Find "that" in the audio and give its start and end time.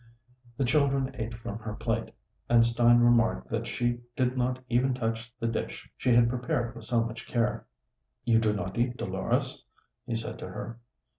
3.51-3.67